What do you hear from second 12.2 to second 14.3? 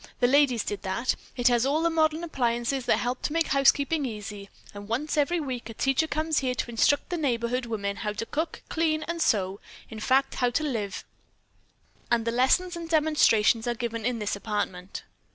the lessons and demonstrations are given in